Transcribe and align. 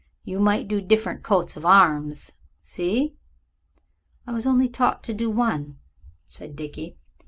You 0.23 0.39
might 0.39 0.67
do 0.67 0.81
different 0.81 1.21
coats 1.21 1.55
of 1.55 1.63
arms 1.63 2.31
see?" 2.63 3.13
"I 4.25 4.31
was 4.31 4.47
only 4.47 4.67
taught 4.67 5.03
to 5.03 5.13
do 5.13 5.29
one," 5.29 5.77
said 6.25 6.55
Dickie. 6.55 6.97